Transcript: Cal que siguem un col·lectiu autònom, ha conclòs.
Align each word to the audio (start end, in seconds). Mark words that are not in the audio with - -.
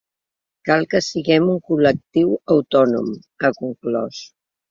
Cal 0.67 0.85
que 0.93 1.01
siguem 1.07 1.51
un 1.55 1.59
col·lectiu 1.67 2.33
autònom, 2.55 3.13
ha 3.49 3.55
conclòs. 3.61 4.27